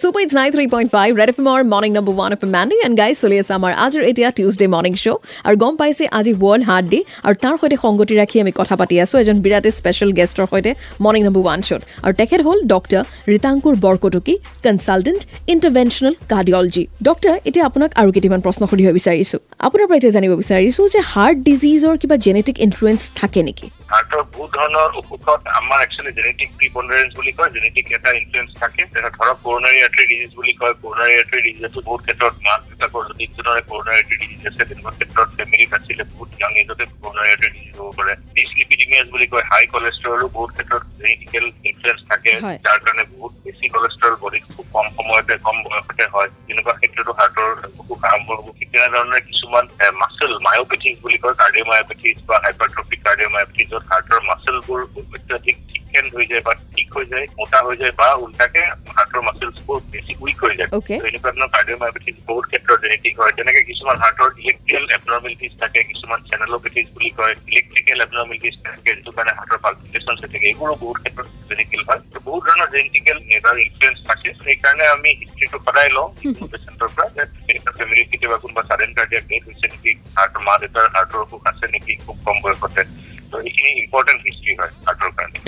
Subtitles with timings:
[0.00, 2.94] Super it's nine three point five red F এমৰ morning number one M Mandy and
[3.00, 6.86] guys চলি আছে আমাৰ আজিৰ এতিয়া টিউজডে মৰ্ণিং শ্ব' আৰু গম পাইছে আজি ৱৰ্ল্ড হাৰ্ট
[6.92, 10.70] ডে আৰু তাৰ সৈতে সংগতি ৰাখি আমি কথা পাতি আছোঁ এজন বিৰাটেই স্পেচিয়েল গেষ্টৰ সৈতে
[11.04, 13.02] মৰ্ণিং নম্বৰ ওৱান শ্ব'ত আৰু তেখেত হ'ল doctor
[13.32, 14.34] Ritankur Borkakoti
[14.66, 15.20] consultant
[15.54, 20.84] interventional cardiology doctor এতিয়া আপোনাক আৰু কেইটামান প্ৰশ্ন সুধিব বিচাৰিছোঁ। আপোনাৰ পৰা এতিয়া জানিব বিচাৰিছোঁ
[20.94, 23.66] যে হাৰ্ট ডিজিজৰ কিবা জেনেটিক ইনফ্লুৱেঞ্চ থাকে নেকি?
[23.92, 29.10] হাৰ্টৰ বহুত ধৰণৰ অসুখত আমাৰ একচুৱেলি জেনেটিক প্ৰিপণ্ডাৰেঞ্চ বুলি কয় জেনেটিক এটা ইনফ্লুৱেঞ্চ থাকে। যেনে
[29.16, 33.62] ধৰক কৰোনাৰী আৰ্টাৰী ডিজিজ বুলি কয় কৰোনাৰী আৰ্টাৰী ডিজিজটো বহুত ক্ষেত্ৰত মাক দেউতাকৰ যদি ইজনৰে
[33.70, 37.90] কৰোনাৰী আৰ্টাৰী ডিজিজ আছে তেনেকুৱা ক্ষেত্ৰত ফেমিলিত আছিলে বহুত ইয়াং এজতে কৰোনাৰী আৰ্টাৰী ডিজিজ হ'ব
[37.98, 43.64] পাৰে। ডিছলিপিডিমিয়াছ বুলি কয় হাই কলেষ্ট্ৰলো বহুত ক্ষেত্ৰত জেনেটিকেল ইনফ্লুৱেঞ্চ থাকে। যাৰ কাৰণে বহুত বেছি
[43.68, 48.68] কলেষ্ট্ৰল বডিত খুব কম সময়তে কম বয়সতে হয় তেনেকুৱা ক্ষেত্ৰতো হাৰ্টৰ অসুখ আৰম্ভ হ'ব ঠিক
[48.72, 49.64] তেনেধৰণে কিছুমান
[50.00, 54.80] মাচেল মায়োপেথিক বুলি কয় কাৰ্ডিঅ'মায়োপেথিজ বা হাইপাৰট্ৰফিক কাৰ্ডিঅ'মায়োপেথিজ য'ত হাৰ্টৰ মাচেলবোৰ
[55.14, 56.54] অত্যাধিক থিকেন হৈ যায় বা
[56.96, 58.62] হৈ যায় মোটা হৈ যায় বা উল্টাকে
[58.96, 60.70] হাৰ্টৰ মাচেলছবোৰ বেছি উইক হৈ যায়।
[61.08, 66.86] এনেকুৱা ধৰণৰ কাৰ্ডিঅ'মায়োপেথিজ বহুত ক্ষেত্ৰত জেনেটিক হয় তেনেকে কিছুমান হাৰ্টৰ ইলেক্ট্ৰিকেল এবনৰ্মেলিটিজ থাকে কিছুমান চেনেলোপেথিজ
[66.94, 71.82] বুলি কয় ইলেক্ট্ৰিকেল এবনৰ্মেলিটিজ থাকে যিটো কাৰণে হাৰ্টৰ পালপিটেশ্যন হৈ থাকে এইবোৰো বহুত ক্ষেত্ৰত জেনেটিকেল
[71.88, 76.08] হয়। বহুত ধৰণৰ জেনেটিকেল মেজাৰ ইনফ্লুৱেঞ্চ থাকে সেইকাৰণে আমি হিষ্ট্ৰীটো সদায় লওঁ
[76.52, 80.86] পেচেণ্টৰ পৰা যে তেনেকুৱা ফেমিলিত কেতিয়াবা কোনোবা চাডেন কাৰ্ডিয়াক ডেথ হৈছে নেকি হাৰ্টৰ মা দেউতাৰ
[80.96, 82.82] হাৰ্টৰ অসুখ আছে নেকি খুব কম বয়সতে।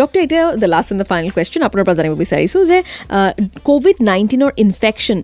[0.01, 2.79] ডক্টৰ এতিয়া the last and the final question আপোনাৰ পৰা জানিব বিচাৰিছোঁ যে
[3.71, 5.19] ক'ভিড নাইণ্টিনৰ ইনফেকশ্যন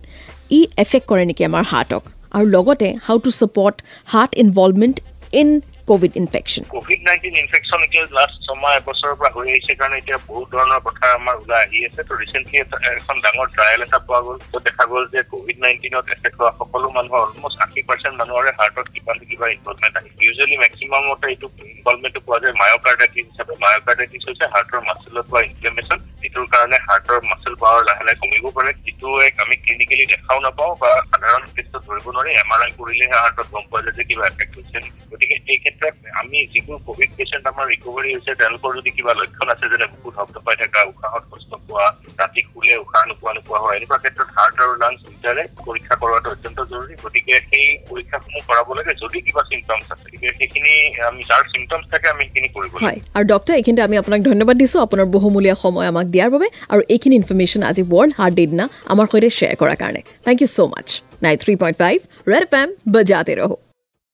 [0.51, 2.03] ই এফেক্ট কৰে নেকি আমাৰ হাৰ্টক
[2.35, 3.75] আৰু লগতে how to support
[4.13, 4.97] heart involvement
[5.33, 5.47] in
[5.89, 10.47] COVID infection COVID nineteen infection এতিয়া লাষ্ট ছমাহ এবছৰৰ পৰা হৈ আহিছে কাৰণে এতিয়া বহুত
[10.55, 12.57] ধৰণৰ কথা আমাৰ ওলাই আহি আছে। তো ৰিচেণ্টলি
[12.99, 16.87] এখন ডাঙৰ ট্ৰায়েল এটা পোৱা গ'ল তো দেখা গ'ল যে কভিড নাইণ্টিনত এফেক্ট হোৱা সকলো
[16.97, 22.21] মানুহৰ অলমষ্ট আশী পাৰ্চেণ্ট মানুহৰে হাৰ্টত কিবা নহয় কিবা ইনভলভমেণ্ট আহে ইউজুৱেলি মেক্সিমামতে এইটো ইনভলভমেণ্টটো
[22.25, 25.99] পোৱা যায় মায়'কাৰ্ডাইটিছ হিচাপে। মায়'কাৰ্ডাইটিছ হৈছে হাৰ্টৰ মাচেলত হোৱা ইনফ্লেমেশ্যন
[26.29, 30.73] যিটোৰ কাৰণে হাৰ্টৰ মাচেল পাৱাৰ লাহে লাহে কমিব পাৰে যিটো এক আমি ক্লিনিকেলি দেখাও নাপাওঁ
[30.81, 34.27] বা সাধাৰণ ক্ষেত্ৰত ধৰিব নোৱাৰি এম আৰ আই কৰিলেহে হাৰ্টত গম পোৱা যায় যে কিবা
[34.27, 34.79] এফেক্ট হৈছে।
[35.11, 39.65] গতিকে এই ক্ষেত্ৰত আমি যিবোৰ কভিড পেচেণ্ট আমাৰ ৰিকভাৰী হৈছে তেওঁলোকৰ যদি কিবা লক্ষণ আছে
[39.71, 41.87] যেনে বুকুত শব্দ পাই থকা উশাহত কষ্ট পোৱা
[42.21, 46.58] ৰাতি শুলে উশাহ নোপোৱা নোপোৱা হয় এনেকুৱা ক্ষেত্ৰত হাৰ্ট আৰু লাংছ দুটাৰে পৰীক্ষা কৰোৱাটো অত্যন্ত
[46.79, 50.73] জৰুৰী। গতিকে সেই পৰীক্ষাসমূহ কৰাব লাগে যদি কিবা চিমটমছ আছে। গতিকে সেইখিনি
[51.09, 54.79] আমি যাৰ চিমটমছ থাকে আমি সেইখিনি কৰিব লাগে। আৰু ডক্টৰ এইখিনিতে আমি আপোনাক ধন্যবাদ দিছোঁ।
[54.85, 59.05] আপোনাৰ বহুমূলীয়া সময় আমাক দিয়াৰ বাবে আৰু এইখিনি ইনফৰ্মেশ্যন আজি ৱৰ্ল্ড হাৰ্ট ডে দিনা আমাৰ
[59.11, 60.87] সৈতে শ্বেয়াৰ কৰাৰ কাৰণে। Thank you so' much
[61.25, 61.97] nine three point five
[62.31, 63.55] red F M বজাতে ৰহো।